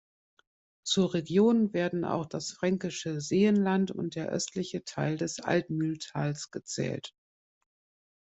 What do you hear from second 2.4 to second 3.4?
Fränkische